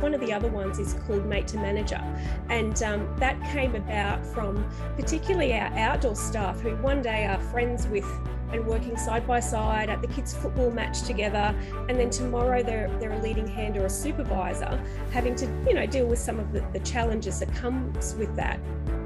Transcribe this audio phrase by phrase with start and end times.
[0.00, 2.02] one of the other ones is called Mate to Manager.
[2.48, 7.86] And um, that came about from particularly our outdoor staff who one day are friends
[7.86, 8.06] with
[8.52, 11.54] and working side by side at the kids' football match together,
[11.88, 14.82] and then tomorrow they're they're a leading hand or a supervisor,
[15.12, 18.58] having to you know deal with some of the, the challenges that comes with that.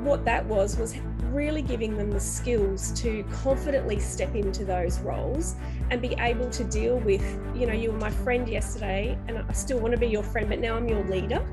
[0.02, 0.96] What that was was
[1.34, 5.56] really giving them the skills to confidently step into those roles
[5.90, 7.22] and be able to deal with,
[7.54, 10.48] you know, you were my friend yesterday, and I still want to be your friend,
[10.48, 11.44] but now I'm your leader.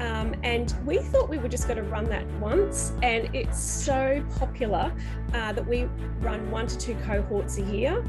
[0.00, 4.24] Um, and we thought we were just going to run that once, and it's so
[4.38, 4.92] popular
[5.34, 5.88] uh, that we
[6.20, 8.04] run one to two cohorts a year.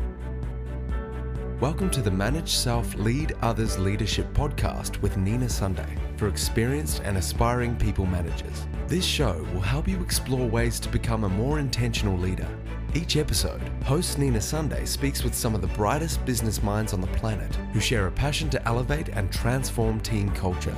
[1.60, 7.18] Welcome to the Manage Self Lead Others Leadership podcast with Nina Sunday for experienced and
[7.18, 8.68] aspiring people managers.
[8.88, 12.48] This show will help you explore ways to become a more intentional leader.
[12.94, 17.08] Each episode, host Nina Sunday speaks with some of the brightest business minds on the
[17.08, 20.78] planet who share a passion to elevate and transform team culture.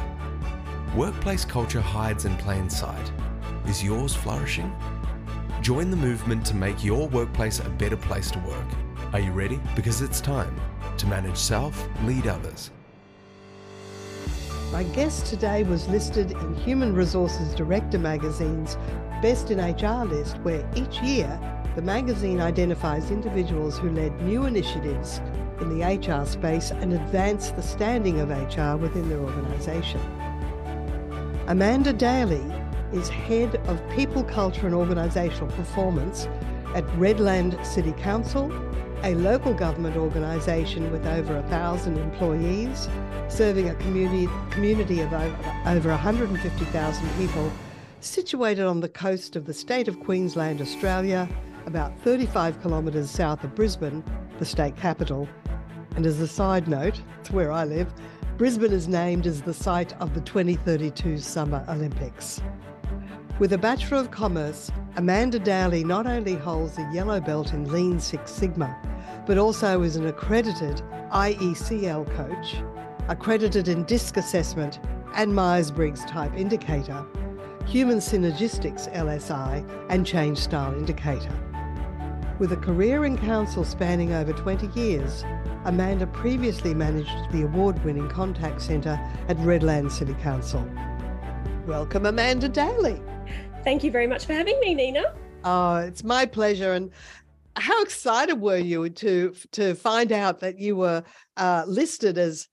[0.96, 3.12] Workplace culture hides in plain sight.
[3.66, 4.76] Is yours flourishing?
[5.62, 8.68] Join the movement to make your workplace a better place to work.
[9.14, 9.62] Are you ready?
[9.74, 10.54] Because it's time
[10.98, 12.72] to manage self, lead others.
[14.74, 18.76] My guest today was listed in Human Resources Director magazine's
[19.22, 21.40] Best in HR list, where each year
[21.78, 25.22] the magazine identifies individuals who led new initiatives
[25.62, 30.02] in the HR space and advanced the standing of HR within their organisation.
[31.48, 32.44] Amanda Daly
[32.94, 36.28] is Head of People, Culture and Organisational Performance
[36.76, 38.52] at Redland City Council,
[39.04, 42.88] a local government organisation with over a thousand employees,
[43.28, 47.52] serving a community, community of over, over 150,000 people,
[48.02, 51.28] situated on the coast of the state of Queensland, Australia,
[51.66, 54.04] about 35 kilometres south of Brisbane,
[54.38, 55.28] the state capital.
[55.96, 57.92] And as a side note, it's where I live,
[58.42, 62.42] Brisbane is named as the site of the 2032 Summer Olympics.
[63.38, 68.00] With a Bachelor of Commerce, Amanda Daly not only holds a yellow belt in Lean
[68.00, 68.76] Six Sigma,
[69.28, 70.82] but also is an accredited
[71.12, 72.64] IECL coach,
[73.10, 74.80] accredited in DISC assessment
[75.14, 77.06] and Myers Briggs type indicator,
[77.68, 81.51] Human Synergistics LSI, and Change Style Indicator.
[82.42, 85.24] With a career in council spanning over 20 years,
[85.66, 90.68] Amanda previously managed the award winning contact centre at Redland City Council.
[91.68, 93.00] Welcome, Amanda Daly.
[93.64, 95.14] Thank you very much for having me, Nina.
[95.44, 96.74] Oh, it's my pleasure.
[96.74, 96.90] And
[97.58, 101.04] how excited were you to to find out that you were
[101.38, 102.48] uh, listed as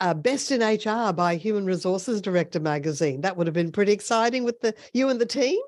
[0.00, 3.20] uh, best in HR by Human Resources Director magazine?
[3.20, 5.60] That would have been pretty exciting with the you and the team.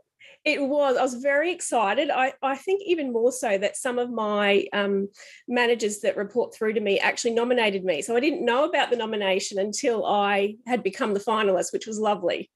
[0.46, 0.96] It was.
[0.96, 2.08] I was very excited.
[2.08, 5.08] I, I think even more so that some of my um,
[5.48, 8.00] managers that report through to me actually nominated me.
[8.00, 11.98] So I didn't know about the nomination until I had become the finalist, which was
[11.98, 12.48] lovely.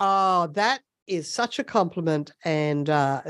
[0.00, 3.22] Oh, that is such a compliment and uh,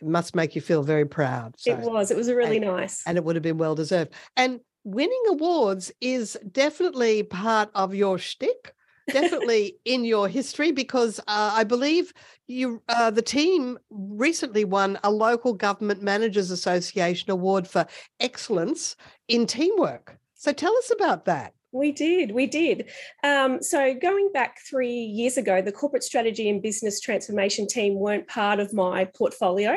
[0.00, 1.56] must make you feel very proud.
[1.58, 2.10] So, it was.
[2.10, 3.02] It was really and, nice.
[3.06, 4.14] And it would have been well deserved.
[4.38, 8.72] And winning awards is definitely part of your shtick
[9.10, 12.12] definitely in your history because uh, I believe
[12.46, 17.86] you uh, the team recently won a local government managers association award for
[18.20, 18.96] excellence
[19.28, 20.18] in teamwork.
[20.34, 21.55] So tell us about that.
[21.76, 22.90] We did, we did.
[23.22, 28.28] Um, so, going back three years ago, the corporate strategy and business transformation team weren't
[28.28, 29.76] part of my portfolio.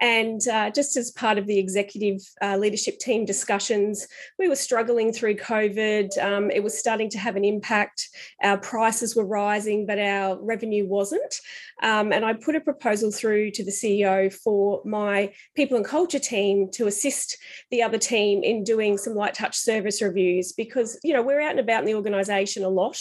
[0.00, 4.06] And uh, just as part of the executive uh, leadership team discussions,
[4.38, 6.16] we were struggling through COVID.
[6.18, 8.08] Um, it was starting to have an impact.
[8.42, 11.40] Our prices were rising, but our revenue wasn't.
[11.82, 16.18] Um, and I put a proposal through to the CEO for my people and culture
[16.18, 17.36] team to assist
[17.70, 21.52] the other team in doing some light touch service reviews because, you know, we're out
[21.52, 22.98] and about in the organisation a lot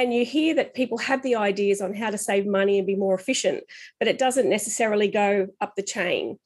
[0.00, 2.96] and you hear that people have the ideas on how to save money and be
[2.96, 3.62] more efficient,
[3.98, 6.38] but it doesn't necessarily go up the chain.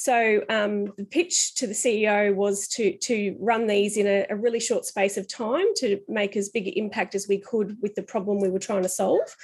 [0.00, 4.34] So um, the pitch to the CEO was to to run these in a, a,
[4.34, 7.96] really short space of time to make as big an impact as we could with
[7.96, 9.36] the problem we were trying to solve.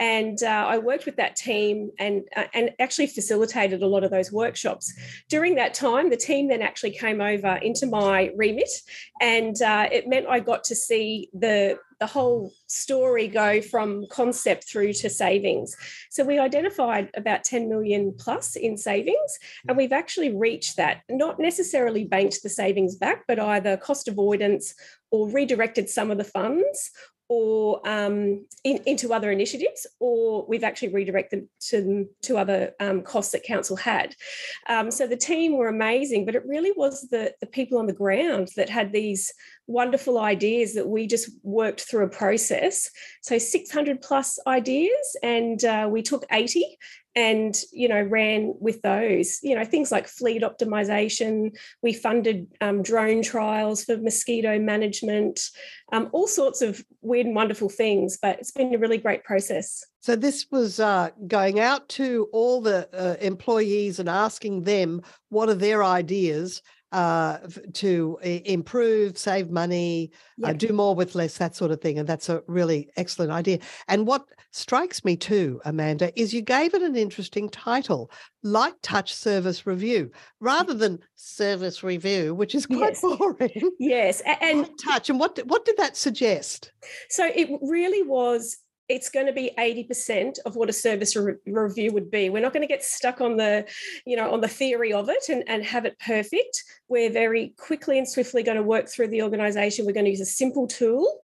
[0.00, 4.10] And uh, I worked with that team and uh, and actually facilitated a lot of
[4.10, 4.92] those workshops.
[5.28, 8.72] During that time, the team then actually came over into my remit,
[9.20, 14.64] and uh, it meant I got to see the the whole story go from concept
[14.64, 15.76] through to savings.
[16.08, 21.38] So we identified about 10 million plus in savings, and we've actually reached that, not
[21.38, 24.74] necessarily banked the savings back, but either cost avoidance
[25.10, 26.90] or redirected some of the funds
[27.28, 33.30] or um, in, into other initiatives, or we've actually redirected to, to other um, costs
[33.30, 34.16] that council had.
[34.68, 37.92] Um, so the team were amazing, but it really was the, the people on the
[37.92, 39.32] ground that had these
[39.70, 42.90] wonderful ideas that we just worked through a process.
[43.22, 46.76] So 600 plus ideas, and uh, we took 80
[47.16, 51.50] and you know ran with those you know things like fleet optimization
[51.82, 55.40] we funded um, drone trials for mosquito management
[55.92, 59.84] um, all sorts of weird and wonderful things but it's been a really great process
[59.98, 65.48] so this was uh, going out to all the uh, employees and asking them what
[65.48, 67.38] are their ideas uh,
[67.74, 70.50] to improve, save money, yep.
[70.50, 71.98] uh, do more with less, that sort of thing.
[71.98, 73.58] And that's a really excellent idea.
[73.88, 78.10] And what strikes me too, Amanda, is you gave it an interesting title,
[78.42, 80.10] Light Touch Service Review,
[80.40, 83.00] rather than Service Review, which is quite yes.
[83.00, 83.70] boring.
[83.78, 85.10] Yes, and Light touch.
[85.10, 86.72] And what what did that suggest?
[87.08, 88.58] So it really was
[88.90, 92.28] it's going to be 80% of what a service re- review would be.
[92.28, 93.64] We're not going to get stuck on the,
[94.04, 96.64] you know, on the theory of it and, and have it perfect.
[96.88, 99.86] We're very quickly and swiftly going to work through the organization.
[99.86, 101.22] We're going to use a simple tool.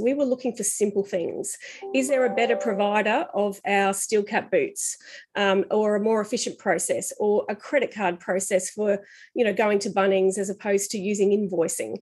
[0.00, 1.56] We were looking for simple things.
[1.94, 4.98] Is there a better provider of our steel cap boots
[5.36, 8.98] um, or a more efficient process or a credit card process for,
[9.32, 11.98] you know, going to Bunnings as opposed to using invoicing?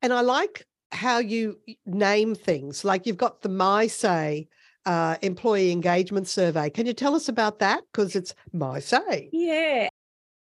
[0.00, 2.84] And I like how you name things.
[2.84, 4.48] Like you've got the My Say
[4.86, 6.70] uh, employee engagement survey.
[6.70, 7.82] Can you tell us about that?
[7.92, 9.28] Because it's My Say.
[9.32, 9.88] Yeah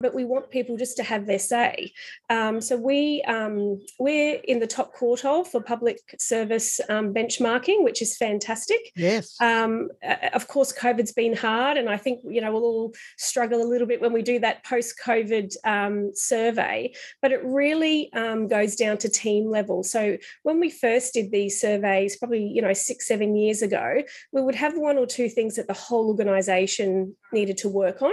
[0.01, 1.93] but we want people just to have their say.
[2.29, 8.03] Um, so we um, we're in the top quartile for public service um, benchmarking, which
[8.03, 8.79] is fantastic.
[8.95, 9.41] Yes.
[9.41, 9.89] Um,
[10.35, 13.87] of course, COVID's been hard, and I think you know we'll all struggle a little
[13.87, 16.93] bit when we do that post-COVID um, survey.
[17.23, 19.83] But it really um, goes down to team level.
[19.83, 24.03] So when we first did these surveys, probably you know six seven years ago,
[24.33, 28.13] we would have one or two things that the whole organisation needed to work on.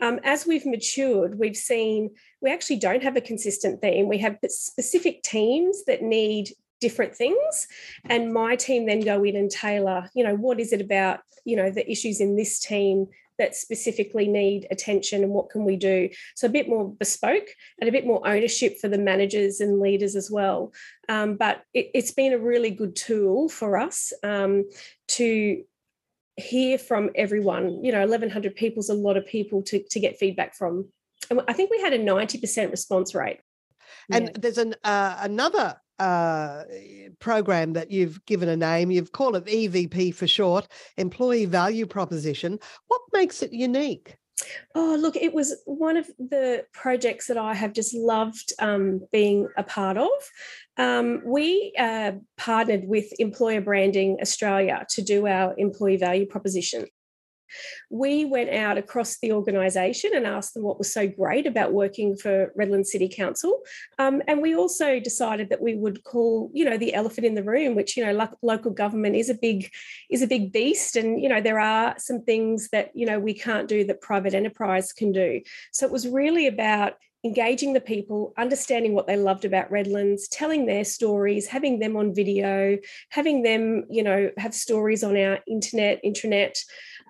[0.00, 2.10] Um, as we've matured, we've seen
[2.40, 4.08] we actually don't have a consistent theme.
[4.08, 7.66] We have specific teams that need different things
[8.04, 11.56] and my team then go in and tailor you know what is it about you
[11.56, 13.06] know the issues in this team
[13.38, 17.48] that specifically need attention and what can we do so a bit more bespoke
[17.80, 20.70] and a bit more ownership for the managers and leaders as well
[21.08, 24.64] um, but it, has been a really good tool for us um,
[25.08, 25.64] to
[26.36, 27.82] hear from everyone.
[27.84, 30.88] You know, 1,100 people is a lot of people to, to get feedback from.
[31.30, 33.40] And I think we had a 90% response rate.
[34.10, 34.32] And yeah.
[34.38, 36.64] there's an uh, another uh,
[37.18, 38.90] program that you've given a name.
[38.90, 42.58] You've called it EVP for short, Employee Value Proposition.
[42.88, 44.16] What makes it unique?
[44.74, 49.48] Oh, look, it was one of the projects that I have just loved um, being
[49.56, 50.10] a part of.
[50.76, 56.84] Um, we uh, partnered with Employer Branding Australia to do our employee value proposition
[57.90, 62.16] we went out across the organisation and asked them what was so great about working
[62.16, 63.60] for Redland City Council.
[63.98, 67.42] Um, and we also decided that we would call, you know, the elephant in the
[67.42, 69.70] room, which you know, lo- local government is a big
[70.10, 73.34] is a big beast, and you know, there are some things that you know we
[73.34, 75.40] can't do that private enterprise can do.
[75.72, 76.94] So it was really about
[77.26, 82.14] engaging the people, understanding what they loved about Redlands, telling their stories, having them on
[82.14, 82.78] video,
[83.10, 86.58] having them, you know, have stories on our internet, intranet.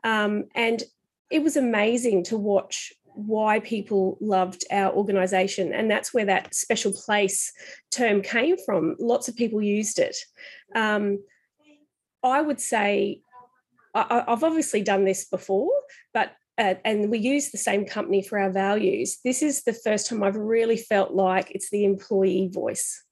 [0.07, 0.85] Um, and
[1.33, 5.73] it was amazing to watch why people loved our organization.
[5.73, 7.53] And that's where that special place
[7.91, 8.95] term came from.
[9.01, 10.17] Lots of people used it.
[10.77, 11.25] Um,
[12.23, 13.23] I would say
[13.95, 15.73] I, have obviously done this before,
[16.15, 19.19] but uh, and we use the same company for our values.
[19.25, 23.03] This is the first time I've really felt like it's the employee voice.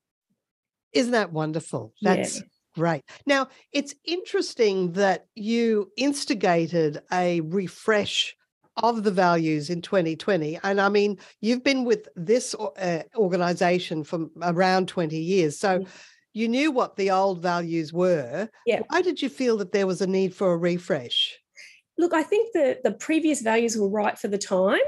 [0.93, 1.93] Isn't that wonderful?
[2.03, 2.43] That's yeah.
[2.75, 3.04] Great.
[3.25, 8.37] Now, it's interesting that you instigated a refresh
[8.83, 10.59] of the values in 2020.
[10.64, 15.59] And I mean, you've been with this uh, organization for around 20 years.
[15.59, 15.88] So mm.
[16.33, 18.49] you knew what the old values were.
[18.66, 18.81] Yeah.
[18.88, 21.38] Why did you feel that there was a need for a refresh?
[21.97, 24.81] Look, I think the, the previous values were right for the time,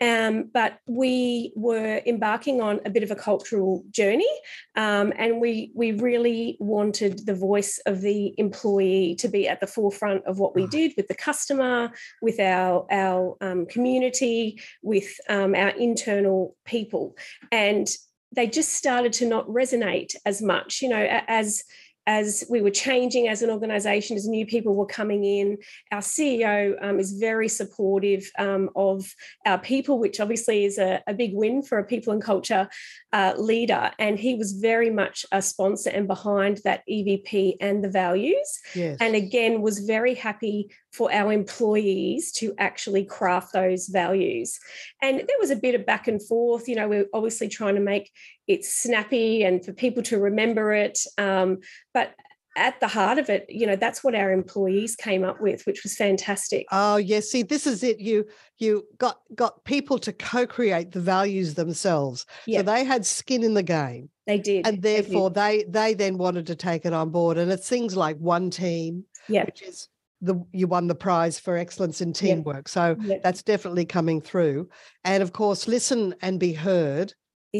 [0.00, 4.30] um, but we were embarking on a bit of a cultural journey,
[4.76, 9.66] um, and we we really wanted the voice of the employee to be at the
[9.66, 11.90] forefront of what we did with the customer,
[12.20, 17.16] with our our um, community, with um, our internal people,
[17.50, 17.88] and
[18.34, 20.80] they just started to not resonate as much.
[20.80, 21.64] You know, as
[22.06, 25.58] as we were changing as an organization, as new people were coming in,
[25.92, 29.14] our CEO um, is very supportive um, of
[29.46, 32.68] our people, which obviously is a, a, big win for a people and culture
[33.12, 33.92] uh, leader.
[33.98, 38.60] And he was very much a sponsor and behind that EVP and the values.
[38.74, 38.96] Yes.
[39.00, 44.58] And again, was very happy for our employees to actually craft those values.
[45.00, 46.68] And there was a bit of back and forth.
[46.68, 48.10] You know, we're obviously trying to make
[48.46, 50.98] it snappy and for people to remember it.
[51.16, 51.58] Um,
[51.94, 52.14] but
[52.56, 55.82] at the heart of it, you know, that's what our employees came up with, which
[55.82, 56.66] was fantastic.
[56.70, 57.98] Oh yes, see, this is it.
[57.98, 58.26] You
[58.58, 62.26] you got got people to co-create the values themselves.
[62.46, 62.58] Yep.
[62.58, 64.10] So they had skin in the game.
[64.26, 64.66] They did.
[64.66, 65.72] And therefore they, did.
[65.72, 67.38] they they then wanted to take it on board.
[67.38, 69.46] And it's things like one team, yep.
[69.46, 69.88] which is
[70.22, 72.56] the you won the prize for excellence in teamwork.
[72.56, 72.68] Yep.
[72.68, 74.68] So that's definitely coming through.
[75.04, 77.12] And of course, listen and be heard.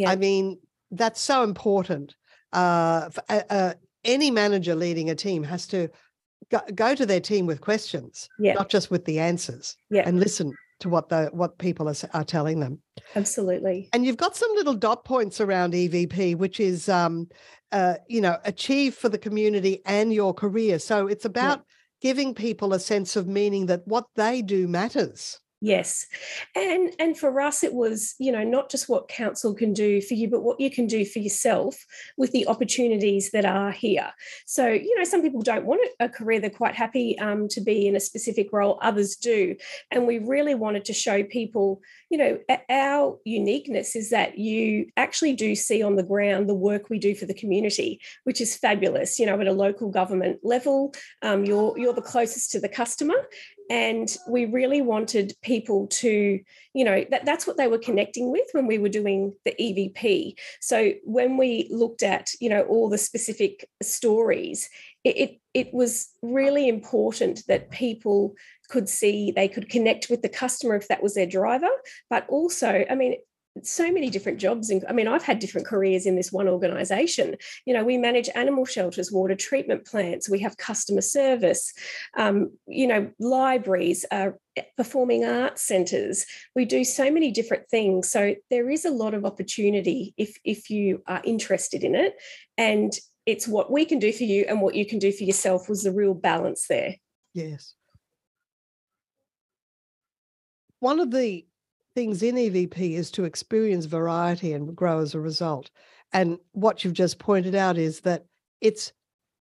[0.06, 0.58] I mean,
[0.90, 2.14] that's so important.
[2.52, 5.88] Uh, uh, uh, any manager leading a team has to
[6.50, 8.54] go, go to their team with questions, yeah.
[8.54, 10.02] not just with the answers, yeah.
[10.06, 12.80] and listen to what the what people are, are telling them.
[13.16, 13.88] Absolutely.
[13.92, 17.28] And you've got some little dot points around EVP, which is um,
[17.70, 20.78] uh, you know achieve for the community and your career.
[20.78, 21.64] So it's about yeah.
[22.02, 25.40] Giving people a sense of meaning that what they do matters.
[25.64, 26.06] Yes.
[26.56, 30.14] And and for us it was, you know, not just what council can do for
[30.14, 34.10] you, but what you can do for yourself with the opportunities that are here.
[34.44, 37.86] So, you know, some people don't want a career, they're quite happy um, to be
[37.86, 39.54] in a specific role, others do.
[39.92, 45.34] And we really wanted to show people, you know, our uniqueness is that you actually
[45.34, 49.20] do see on the ground the work we do for the community, which is fabulous.
[49.20, 50.92] You know, at a local government level,
[51.22, 53.14] um, you're you're the closest to the customer,
[53.70, 56.40] and we really wanted people to
[56.74, 60.34] you know that, that's what they were connecting with when we were doing the evp
[60.60, 64.68] so when we looked at you know all the specific stories
[65.04, 68.34] it, it, it was really important that people
[68.68, 71.70] could see they could connect with the customer if that was their driver
[72.08, 73.16] but also i mean
[73.62, 77.36] so many different jobs i mean i've had different careers in this one organization.
[77.66, 81.72] You know we manage animal shelters water treatment plants we have customer service
[82.16, 84.30] um, you know libraries uh,
[84.76, 88.10] performing arts centers we do so many different things.
[88.10, 92.14] So there is a lot of opportunity if if you are interested in it.
[92.58, 92.92] And
[93.26, 95.82] it's what we can do for you and what you can do for yourself was
[95.82, 96.96] the real balance there.
[97.34, 97.74] Yes.
[100.80, 101.46] One of the
[101.94, 105.70] things in EVP is to experience variety and grow as a result.
[106.12, 108.26] And what you've just pointed out is that
[108.60, 108.92] it's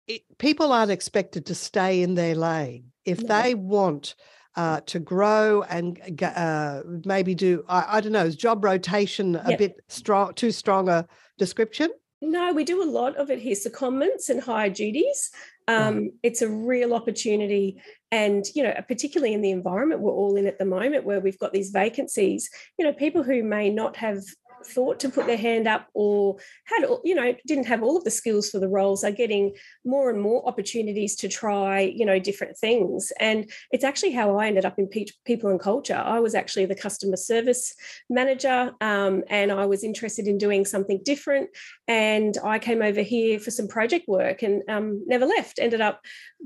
[0.06, 2.92] it, people aren't expected to stay in their lane.
[3.04, 3.42] If no.
[3.42, 4.14] they want
[4.56, 9.56] uh, to grow and uh, maybe do, I, I, don't know, is job rotation a
[9.56, 11.06] bit strong, too strong a
[11.38, 11.90] description?
[12.20, 15.30] No, we do a lot of it here, secondments and higher duties.
[15.68, 17.80] Um, It's a real opportunity.
[18.10, 21.38] And, you know, particularly in the environment we're all in at the moment where we've
[21.38, 24.22] got these vacancies, you know, people who may not have
[24.64, 28.10] thought to put their hand up or had you know didn't have all of the
[28.10, 29.54] skills for the roles are getting
[29.84, 33.12] more and more opportunities to try you know different things.
[33.20, 34.88] And it's actually how i ended up in
[35.24, 36.02] people and culture.
[36.04, 37.74] I was actually the customer service
[38.08, 41.50] manager um, and i was interested in doing something different
[41.88, 46.00] and i came over here for some project work and um, never left ended up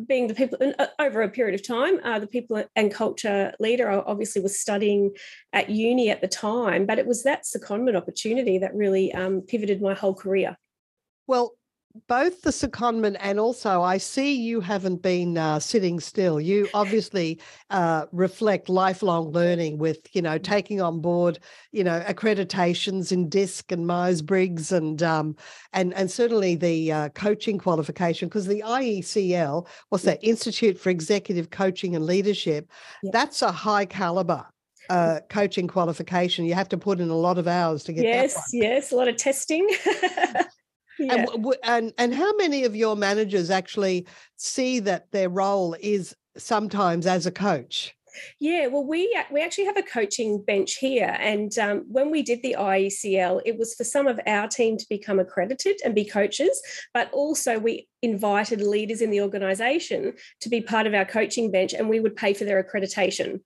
[0.07, 3.91] being the people uh, over a period of time uh, the people and culture leader
[3.91, 5.11] i obviously was studying
[5.53, 9.81] at uni at the time but it was that secondment opportunity that really um, pivoted
[9.81, 10.57] my whole career.
[11.27, 11.53] Well,
[12.07, 16.41] both the secondment and also I see you haven't been uh, sitting still.
[16.41, 17.41] You obviously
[17.71, 21.39] uh, reflect lifelong learning with, you know, taking on board,
[21.73, 25.37] you know, accreditations in DISC and Myers Briggs and um,
[25.73, 31.51] and and certainly the uh, coaching qualification because the IECL, what's that Institute for Executive
[31.51, 32.71] Coaching and Leadership,
[33.13, 34.47] that's a high caliber
[34.91, 36.45] uh, coaching qualification.
[36.45, 39.09] You have to put in a lot of hours to get yes, yes, a lot
[39.09, 39.69] of testing.
[40.99, 41.27] yeah.
[41.33, 47.07] and, and and how many of your managers actually see that their role is sometimes
[47.07, 47.95] as a coach?
[48.41, 52.43] Yeah, well, we we actually have a coaching bench here, and um, when we did
[52.43, 56.61] the IECL, it was for some of our team to become accredited and be coaches,
[56.95, 61.73] but also we invited leaders in the organisation to be part of our coaching bench,
[61.73, 63.41] and we would pay for their accreditation.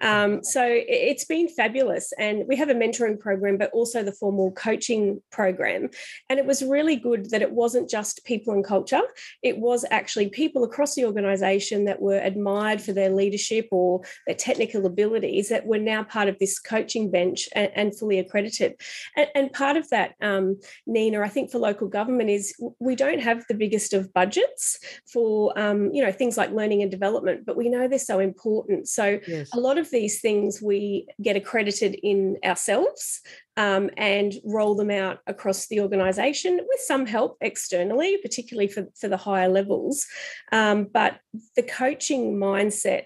[0.00, 4.52] Um, so it's been fabulous, and we have a mentoring program, but also the formal
[4.52, 5.90] coaching program.
[6.28, 9.02] And it was really good that it wasn't just people and culture;
[9.42, 14.36] it was actually people across the organisation that were admired for their leadership or their
[14.36, 18.74] technical abilities that were now part of this coaching bench and, and fully accredited.
[19.16, 23.20] And, and part of that, um, Nina, I think for local government is we don't
[23.20, 24.78] have the biggest of budgets
[25.10, 28.88] for um, you know things like learning and development, but we know they're so important.
[28.88, 29.48] So yes.
[29.52, 33.20] a lot of these things we get accredited in ourselves
[33.56, 39.08] um, and roll them out across the organisation with some help externally, particularly for, for
[39.08, 40.06] the higher levels.
[40.52, 41.18] Um, but
[41.56, 43.04] the coaching mindset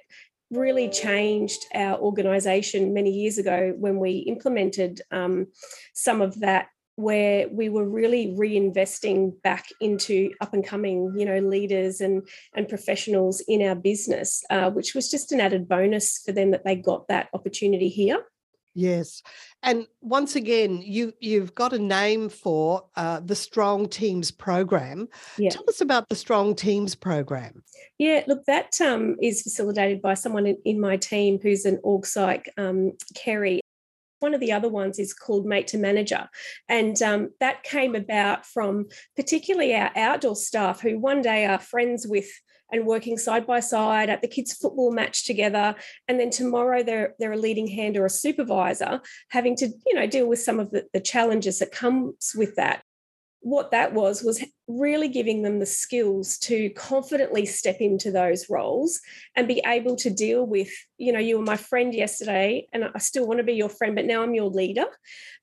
[0.51, 5.47] really changed our organisation many years ago when we implemented um,
[5.95, 6.67] some of that
[7.01, 12.69] where we were really reinvesting back into up and coming, you know, leaders and and
[12.69, 16.77] professionals in our business, uh, which was just an added bonus for them that they
[16.77, 18.25] got that opportunity here.
[18.75, 19.23] Yes,
[19.65, 25.09] and once again, you you've got a name for uh, the Strong Teams program.
[25.39, 25.51] Yeah.
[25.51, 27.65] Tell us about the Strong Teams program.
[27.99, 32.07] Yeah, look, that um, is facilitated by someone in, in, my team who's an org
[32.07, 33.60] psych, um, Kerry,
[34.21, 36.29] one of the other ones is called Mate to Manager.
[36.69, 38.87] And um, that came about from
[39.17, 42.29] particularly our outdoor staff who one day are friends with
[42.73, 45.75] and working side by side at the kids' football match together.
[46.07, 49.01] And then tomorrow they're, they're a leading hand or a supervisor
[49.31, 52.83] having to, you know, deal with some of the, the challenges that comes with that
[53.41, 59.01] what that was was really giving them the skills to confidently step into those roles
[59.35, 62.99] and be able to deal with you know you were my friend yesterday and i
[62.99, 64.87] still want to be your friend but now i'm your leader.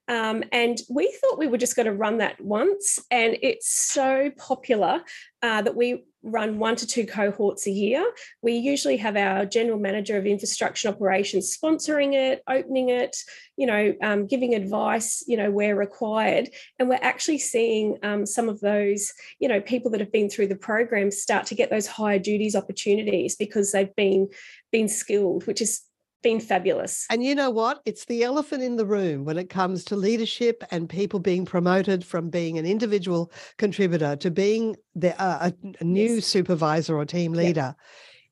[0.10, 4.32] Um, and we thought we were just going to run that once and it's so
[4.38, 5.01] popular
[5.42, 8.06] uh, that we run one to two cohorts a year.
[8.42, 13.16] We usually have our general manager of infrastructure operations sponsoring it, opening it,
[13.56, 16.50] you know, um, giving advice, you know, where required.
[16.78, 20.48] And we're actually seeing um, some of those, you know, people that have been through
[20.48, 24.28] the program start to get those higher duties opportunities because they've been
[24.72, 25.87] been skilled, which is
[26.22, 27.06] been fabulous.
[27.10, 27.82] And you know what?
[27.86, 32.04] It's the elephant in the room when it comes to leadership and people being promoted
[32.04, 36.26] from being an individual contributor to being the, uh, a, new yes.
[36.26, 37.76] supervisor or team leader.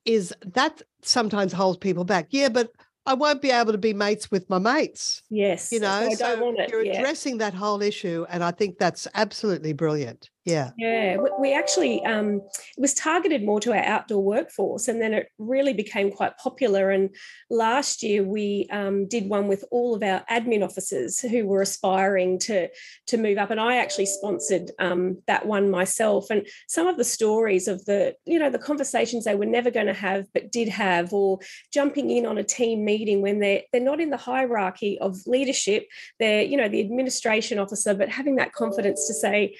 [0.05, 2.27] Is that sometimes holds people back?
[2.29, 2.69] Yeah, but
[3.05, 5.21] I won't be able to be mates with my mates.
[5.29, 5.71] Yes.
[5.71, 8.25] You know, so you're addressing that whole issue.
[8.29, 10.29] And I think that's absolutely brilliant.
[10.45, 10.69] Yeah.
[10.77, 11.17] Yeah.
[11.39, 15.73] We actually, um, it was targeted more to our outdoor workforce and then it really
[15.73, 16.91] became quite popular.
[16.91, 17.09] And
[17.49, 22.37] last year we um, did one with all of our admin officers who were aspiring
[22.41, 22.69] to,
[23.07, 23.49] to move up.
[23.49, 26.29] And I actually sponsored um, that one myself.
[26.29, 29.87] And some of the stories of the, you know, the conversations they were never going
[29.87, 31.39] to have, but did have, or
[31.73, 35.87] jumping in on a team meeting when they're, they're not in the hierarchy of leadership,
[36.19, 39.55] they're, you know, the administration officer, but having that confidence to say,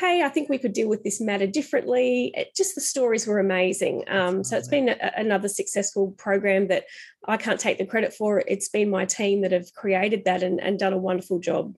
[0.00, 2.32] hey, I think we could deal with this matter differently.
[2.34, 4.04] It, just the stories were amazing.
[4.08, 6.84] Um, so it's been a, another successful program that
[7.28, 8.42] I can't take the credit for.
[8.48, 11.76] It's been my team that have created that and, and done a wonderful job.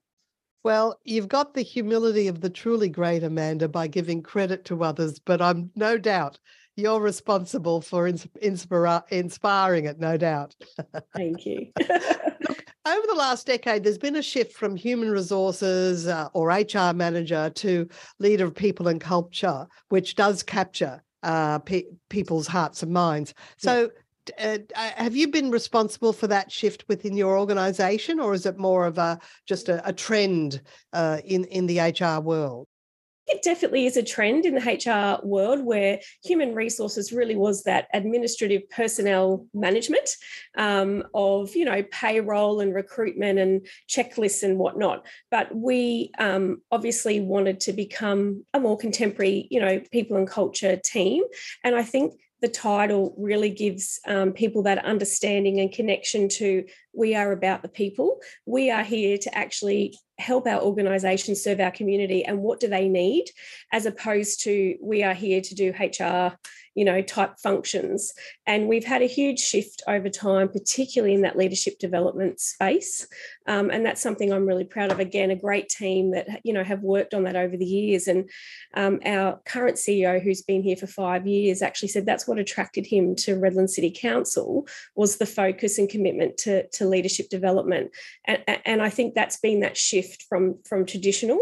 [0.63, 5.19] Well, you've got the humility of the truly great Amanda by giving credit to others,
[5.19, 6.39] but I'm no doubt
[6.75, 10.55] you're responsible for inspira- inspiring it, no doubt.
[11.15, 11.67] Thank you.
[11.79, 16.93] Look, over the last decade, there's been a shift from human resources uh, or HR
[16.93, 17.87] manager to
[18.19, 23.33] leader of people and culture, which does capture uh, pe- people's hearts and minds.
[23.57, 23.91] So,
[24.39, 28.57] uh, uh, have you been responsible for that shift within your organization, or is it
[28.57, 30.61] more of a just a, a trend
[30.93, 32.67] uh, in in the HR world?
[33.27, 37.87] It definitely is a trend in the HR world where human resources really was that
[37.93, 40.09] administrative personnel management
[40.57, 45.05] um, of, you know, payroll and recruitment and checklists and whatnot.
[45.31, 50.75] But we um, obviously wanted to become a more contemporary, you know, people and culture
[50.75, 51.23] team.
[51.63, 57.15] And I think the title really gives um, people that understanding and connection to we
[57.15, 58.19] are about the people.
[58.45, 62.87] We are here to actually help our organisation serve our community and what do they
[62.87, 63.25] need,
[63.71, 66.37] as opposed to we are here to do HR
[66.75, 68.13] you know, type functions.
[68.45, 73.07] And we've had a huge shift over time, particularly in that leadership development space.
[73.47, 74.99] Um, and that's something I'm really proud of.
[74.99, 78.07] Again, a great team that, you know, have worked on that over the years.
[78.07, 78.29] And
[78.73, 82.85] um, our current CEO, who's been here for five years, actually said that's what attracted
[82.85, 87.91] him to Redland City Council was the focus and commitment to, to leadership development.
[88.25, 91.39] And, and I think that's been that shift from, from traditional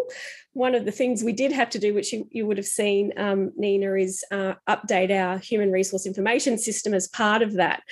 [0.54, 3.14] one of the things we did have to do, which you, you would have seen,
[3.18, 7.84] um, Nina, is uh, update our human resource information system as part of that.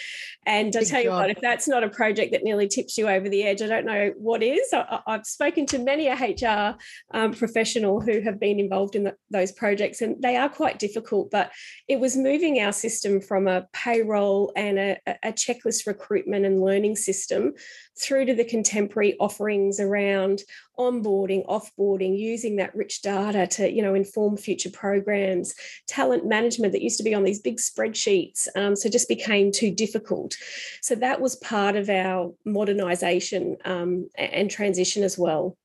[0.45, 3.29] And I tell you what, if that's not a project that nearly tips you over
[3.29, 4.73] the edge, I don't know what is.
[4.73, 6.77] I, have spoken to many a HR
[7.13, 11.31] um, professional who have been involved in the, those projects, and they are quite difficult.
[11.31, 11.51] But
[11.87, 16.97] it was moving our system from a payroll and a, a checklist recruitment and learning
[16.97, 17.53] system
[18.01, 20.41] through to the contemporary offerings around
[20.79, 25.53] onboarding, offboarding, using that rich data to you know inform future programs,
[25.87, 29.69] talent management that used to be on these big spreadsheets, um, so just became too
[29.69, 30.35] difficult.
[30.81, 35.57] So that was part of our modernisation um, and transition as well.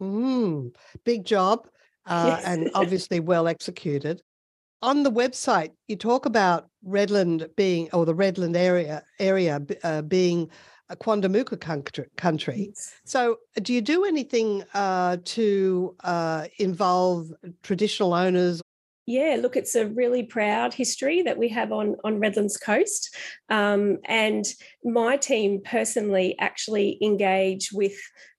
[0.00, 1.66] Mm, big job,
[2.06, 2.44] uh, yes.
[2.44, 4.22] and obviously well executed.
[4.80, 10.50] On the website, you talk about Redland being, or the Redland area area uh, being
[10.90, 11.58] a Quandamooka
[12.16, 12.72] country.
[13.04, 18.62] So, do you do anything uh, to uh, involve traditional owners?
[19.06, 23.16] Yeah, look, it's a really proud history that we have on on Redlands Coast,
[23.48, 24.44] um, and
[24.84, 27.96] my team personally actually engage with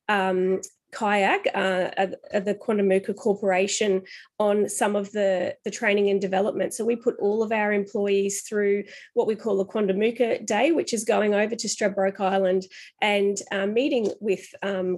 [0.08, 2.08] um, Kayak, uh,
[2.40, 4.02] the Quandamooka Corporation,
[4.40, 6.74] on some of the, the training and development.
[6.74, 10.94] So we put all of our employees through what we call the Quandamooka Day, which
[10.94, 12.64] is going over to Stradbroke Island
[13.02, 14.98] and uh, meeting with um,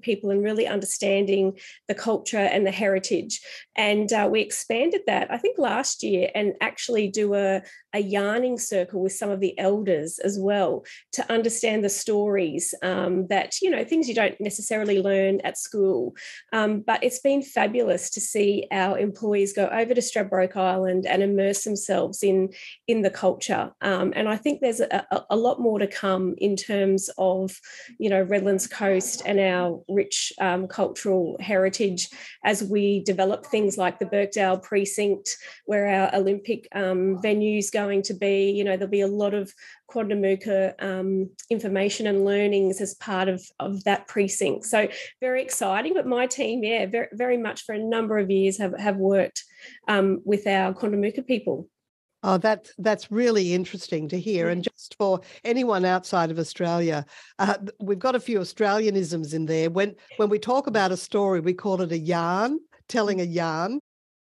[0.00, 3.40] people and really understanding the culture and the heritage.
[3.76, 8.58] And uh, we expanded that, I think, last year and actually do a, a yarning
[8.58, 13.70] circle with some of the elders as well to understand the stories um, that, you
[13.70, 16.14] know, things you don't necessarily learn at school.
[16.52, 21.22] Um, but it's been fabulous to see our employees go over to Stradbroke Island and
[21.22, 22.50] immerse themselves in,
[22.86, 23.72] in the culture.
[23.80, 27.58] Um, and I think there's a, a, lot more to come in terms of,
[27.98, 32.08] you know, Redlands Coast and our rich um, cultural heritage
[32.44, 35.28] as we develop things like the Birkdale Precinct,
[35.66, 38.50] where our Olympic um, venues going to be.
[38.50, 39.52] You know, there'll be a lot of
[39.90, 44.66] Quandamooka um, information and learnings as part of, of that precinct.
[44.66, 44.88] So
[45.20, 45.94] very exciting.
[45.94, 49.44] But my team, yeah, very, very much for a number of years have, have worked
[49.88, 51.68] um, with our Quandamooka people.
[52.24, 54.48] Oh, that's that's really interesting to hear.
[54.48, 57.06] And just for anyone outside of Australia,
[57.38, 59.70] uh, we've got a few Australianisms in there.
[59.70, 63.78] When when we talk about a story, we call it a yarn, telling a yarn.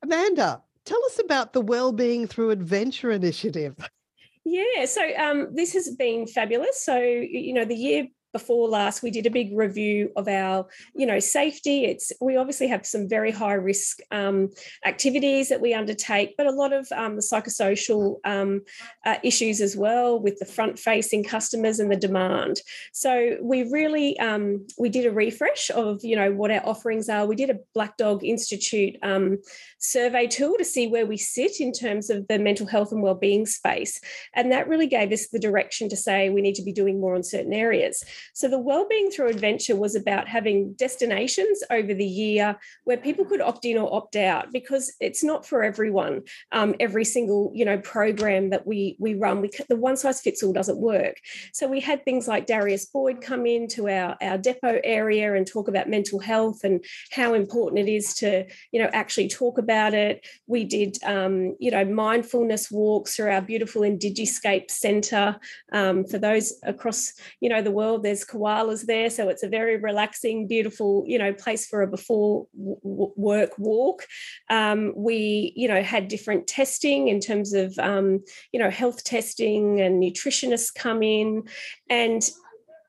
[0.01, 3.77] Amanda, tell us about the Wellbeing Through Adventure initiative.
[4.45, 6.85] Yeah, so um, this has been fabulous.
[6.85, 11.07] So, you know, the year before last we did a big review of our you
[11.07, 11.85] know safety.
[11.85, 14.51] It's we obviously have some very high risk um,
[14.85, 18.63] activities that we undertake but a lot of um, the psychosocial um,
[19.05, 22.61] uh, issues as well with the front facing customers and the demand.
[22.93, 27.27] So we really um, we did a refresh of you know what our offerings are.
[27.27, 29.39] We did a black dog institute um,
[29.79, 33.47] survey tool to see where we sit in terms of the mental health and well-being
[33.47, 34.01] space.
[34.35, 37.15] And that really gave us the direction to say we need to be doing more
[37.15, 42.57] on certain areas so the Wellbeing Through Adventure was about having destinations over the year
[42.85, 46.23] where people could opt in or opt out because it's not for everyone.
[46.53, 50.43] Um, every single you know program that we we run, we the one size fits
[50.43, 51.17] all doesn't work.
[51.53, 55.69] So we had things like Darius Boyd come into our our depot area and talk
[55.69, 60.27] about mental health and how important it is to you know actually talk about it.
[60.47, 65.37] We did um, you know mindfulness walks through our beautiful Indigiscape Centre
[65.73, 69.79] um, for those across you know the world there's koalas there so it's a very
[69.79, 74.07] relaxing beautiful you know place for a before w- work walk.
[74.51, 78.23] Um, we you know had different testing in terms of um,
[78.53, 81.45] you know health testing and nutritionists come in
[81.89, 82.29] and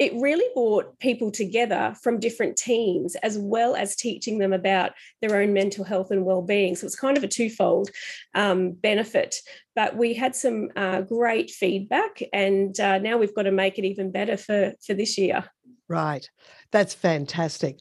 [0.04, 5.42] it really brought people together from different teams as well as teaching them about their
[5.42, 6.76] own mental health and well-being.
[6.76, 7.90] So it's kind of a twofold
[8.36, 9.38] um, benefit.
[9.76, 13.86] But we had some uh, great feedback and uh, now we've got to make it
[13.86, 15.46] even better for for this year.
[15.88, 16.30] Right.
[16.72, 17.80] That's fantastic.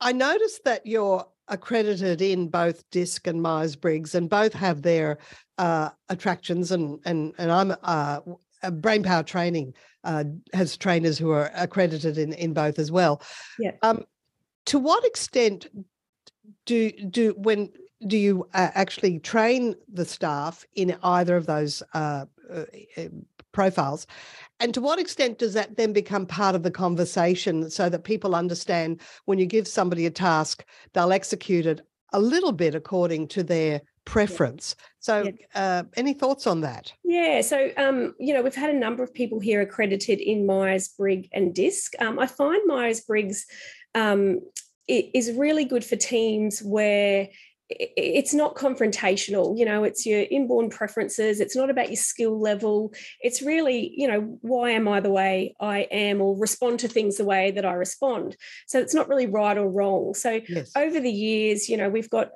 [0.00, 5.18] I noticed that you're accredited in both disc and myers-briggs and both have their
[5.58, 8.20] uh, attractions and and and i'm uh,
[8.70, 13.22] brain power training uh, has trainers who are accredited in, in both as well.
[13.58, 13.72] Yeah.
[13.82, 14.04] Um,
[14.66, 15.66] to what extent
[16.66, 17.70] do do when
[18.06, 22.64] do you uh, actually train the staff in either of those uh, uh,
[23.52, 24.06] profiles?
[24.60, 28.34] And to what extent does that then become part of the conversation so that people
[28.34, 31.80] understand when you give somebody a task, they'll execute it
[32.12, 34.74] a little bit according to their preference.
[35.00, 35.32] So, yeah.
[35.54, 36.92] uh, any thoughts on that?
[37.04, 40.88] Yeah, so um, you know, we've had a number of people here accredited in Myers
[40.88, 41.92] Briggs and DISC.
[42.00, 43.46] Um, I find Myers Briggs
[43.94, 44.40] um,
[44.88, 47.28] is really good for teams where
[47.70, 52.92] it's not confrontational you know it's your inborn preferences it's not about your skill level.
[53.20, 57.16] It's really you know why am i the way i am or respond to things
[57.16, 58.36] the way that i respond.
[58.66, 60.14] So it's not really right or wrong.
[60.14, 60.70] So yes.
[60.76, 62.30] over the years you know we've got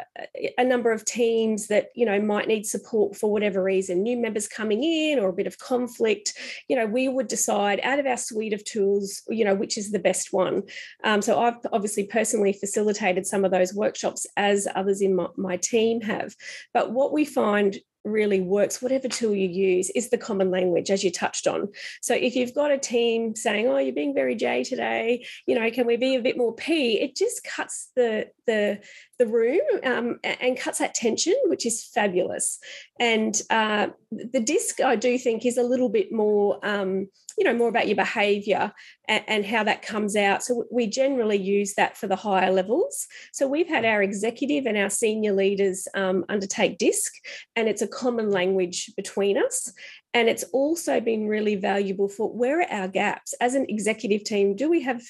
[0.59, 4.49] a number of teams that you know might need support for whatever reason new members
[4.49, 6.35] coming in or a bit of conflict.
[6.69, 9.93] You know we would decide out of our suite of tools you know which is
[9.93, 10.63] the best one.
[11.05, 15.57] Um, so i've obviously personally facilitated some of those workshops as others in my my,
[15.57, 16.35] team have.
[16.73, 21.05] But what we find really works, whatever tool you use, is the common language, as
[21.05, 21.69] you touched on.
[22.01, 25.71] So if you've got a team saying, "Oh, you're being very J today," you know,
[25.71, 27.01] can we be a bit more P?
[27.01, 28.81] It just cuts the the
[29.19, 32.59] the room um, and cuts that tension, which is fabulous.
[32.99, 37.55] And uh, the disc, I do think, is a little bit more um, you know
[37.55, 38.73] more about your behavior
[39.09, 40.43] and, and, how that comes out.
[40.43, 43.07] So we generally use that for the higher levels.
[43.33, 47.13] So we've had our executive and our senior leaders um, undertake disc
[47.57, 49.73] and it's a common language between us.
[50.15, 53.35] And it's also been really valuable for where are our gaps?
[53.41, 55.03] As an executive team do we have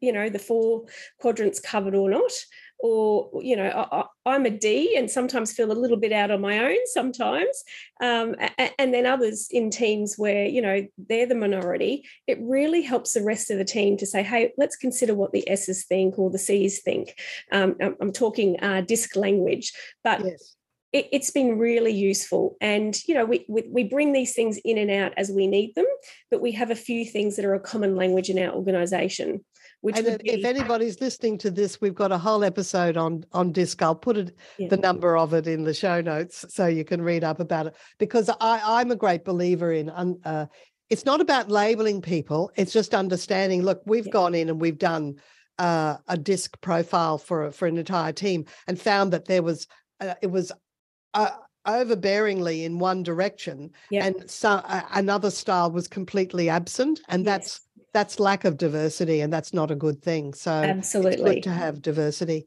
[0.00, 0.84] you know the four
[1.20, 2.30] quadrants covered or not
[2.80, 6.40] or you know I, am a d and sometimes feel a little bit out on
[6.40, 7.64] my own sometimes
[8.00, 8.36] um,
[8.78, 13.22] and then others in teams where you know they're the minority it really helps the
[13.22, 16.38] rest of the team to say hey let's consider what the s's think or the
[16.38, 17.14] c's think.
[17.50, 19.72] Um, i'm talking uh, disc language
[20.04, 20.54] but yes.
[20.92, 22.56] it, has been really useful.
[22.60, 25.74] And you know we, we, we bring these things in and out as we need
[25.74, 25.86] them
[26.30, 29.44] but we have a few things that are a common language in our organization
[29.80, 30.30] which and be...
[30.30, 33.80] if anybody's listening to this, we've got a whole episode on on disc.
[33.82, 34.68] I'll put it yeah.
[34.68, 37.76] the number of it in the show notes so you can read up about it.
[37.98, 40.46] Because I, I'm a great believer in uh,
[40.90, 43.62] it's not about labeling people; it's just understanding.
[43.62, 44.12] Look, we've yeah.
[44.12, 45.16] gone in and we've done
[45.58, 49.66] uh, a disc profile for for an entire team and found that there was
[50.00, 50.52] uh, it was.
[51.14, 51.30] Uh,
[51.66, 54.04] overbearingly in one direction yep.
[54.04, 57.34] and so uh, another style was completely absent and yes.
[57.34, 57.60] that's
[57.92, 61.82] that's lack of diversity and that's not a good thing so absolutely good to have
[61.82, 62.46] diversity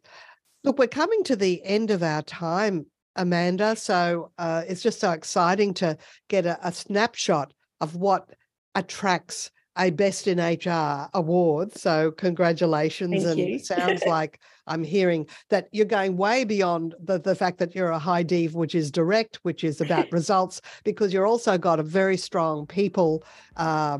[0.63, 5.11] look we're coming to the end of our time amanda so uh, it's just so
[5.11, 5.97] exciting to
[6.29, 8.29] get a, a snapshot of what
[8.75, 11.75] attracts a Best in HR award.
[11.77, 13.23] So congratulations.
[13.23, 17.57] Thank and it sounds like I'm hearing that you're going way beyond the, the fact
[17.59, 21.57] that you're a high div, which is direct, which is about results, because you're also
[21.57, 23.23] got a very strong people,
[23.57, 23.99] uh,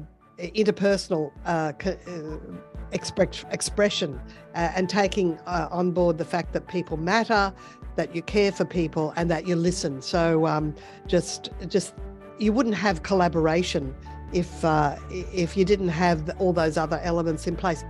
[0.50, 2.38] interpersonal uh, uh,
[2.92, 4.20] expression
[4.56, 7.54] uh, and taking uh, on board the fact that people matter,
[7.96, 10.02] that you care for people and that you listen.
[10.02, 10.76] So um,
[11.08, 11.94] just, just,
[12.40, 13.96] you wouldn't have collaboration
[14.34, 17.84] if uh, if you didn't have all those other elements in place.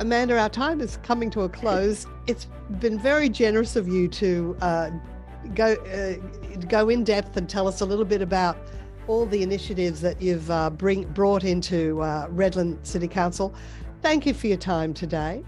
[0.00, 2.06] Amanda, our time is coming to a close.
[2.26, 2.48] It's
[2.80, 4.90] been very generous of you to uh,
[5.54, 5.76] go
[6.68, 8.56] go in depth and tell us a little bit about
[9.06, 13.54] all the initiatives that you've uh, bring brought into uh, Redland City Council.
[14.02, 15.42] Thank you for your time today.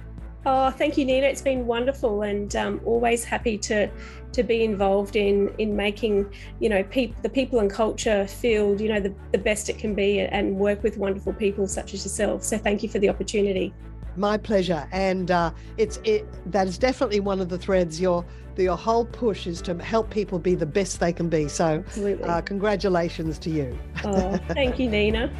[0.49, 1.27] Oh, thank you, Nina.
[1.27, 3.91] It's been wonderful, and um, always happy to
[4.33, 6.85] to be involved in in making you know
[7.23, 10.83] the people and culture field you know the, the best it can be, and work
[10.85, 12.45] with wonderful people such as yourself.
[12.45, 13.75] So thank you for the opportunity.
[14.17, 18.01] My pleasure, and uh, it's it that is definitely one of the threads.
[18.01, 18.25] Your
[18.57, 21.49] your whole push is to help people be the best they can be.
[21.49, 21.85] So,
[22.25, 23.79] uh, congratulations to you.
[24.05, 25.31] Oh, thank you, Nina.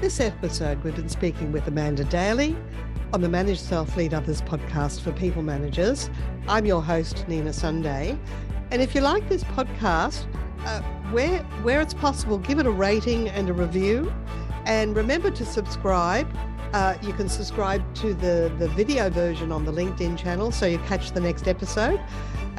[0.00, 2.56] This episode, we've been speaking with Amanda Daly
[3.12, 6.08] on the Manage Self Lead Others podcast for people managers.
[6.46, 8.16] I'm your host, Nina Sunday.
[8.70, 10.26] And if you like this podcast,
[10.64, 14.12] uh, where, where it's possible, give it a rating and a review.
[14.68, 16.28] And remember to subscribe.
[16.74, 20.78] Uh, you can subscribe to the, the video version on the LinkedIn channel so you
[20.80, 21.98] catch the next episode.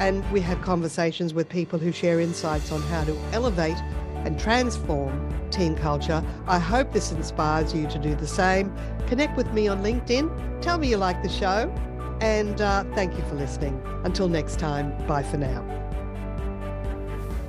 [0.00, 3.76] And we have conversations with people who share insights on how to elevate
[4.24, 6.24] and transform team culture.
[6.48, 8.74] I hope this inspires you to do the same.
[9.06, 10.60] Connect with me on LinkedIn.
[10.60, 11.72] Tell me you like the show.
[12.20, 13.80] And uh, thank you for listening.
[14.02, 15.64] Until next time, bye for now.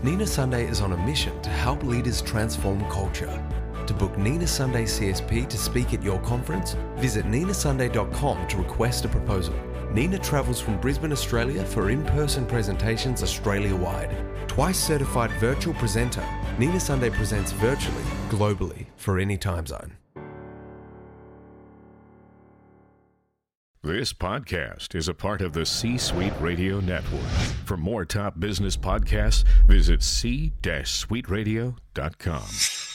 [0.03, 3.43] Nina Sunday is on a mission to help leaders transform culture.
[3.87, 9.09] To book Nina Sunday CSP to speak at your conference, visit ninasunday.com to request a
[9.09, 9.55] proposal.
[9.91, 14.15] Nina travels from Brisbane, Australia for in person presentations Australia wide.
[14.47, 16.23] Twice certified virtual presenter,
[16.57, 19.97] Nina Sunday presents virtually, globally, for any time zone.
[23.83, 27.25] This podcast is a part of the C Suite Radio Network.
[27.65, 32.90] For more top business podcasts, visit c-suiteradio.com.